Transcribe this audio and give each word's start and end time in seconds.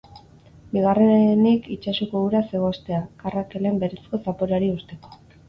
Bigarrenik 0.77 1.67
itsasoko 1.75 2.21
uraz 2.29 2.41
egostea, 2.61 3.03
karrakelen 3.21 3.79
berezko 3.85 4.23
zaporeari 4.27 4.73
eusteko. 4.73 5.17